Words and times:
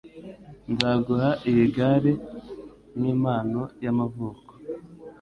Nzaguha 0.71 1.29
iyi 1.49 1.65
gare 1.75 2.11
nkimpano 2.97 3.61
y'amavuko. 3.83 4.51